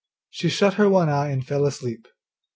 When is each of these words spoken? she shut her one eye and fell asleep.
she 0.31 0.49
shut 0.49 0.73
her 0.73 0.89
one 0.89 1.09
eye 1.09 1.27
and 1.29 1.45
fell 1.45 1.63
asleep. 1.63 2.07